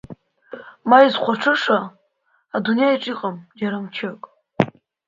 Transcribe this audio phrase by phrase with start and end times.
[0.89, 1.77] Ма изхәаҽыша
[2.55, 4.21] адунеиаҿ иҟам џьара мчык.